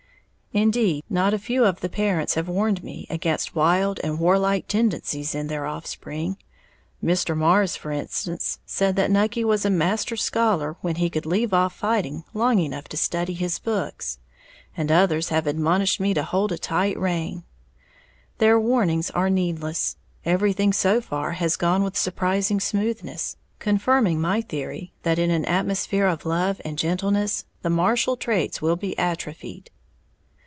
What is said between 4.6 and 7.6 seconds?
tendencies in their offspring, Mr.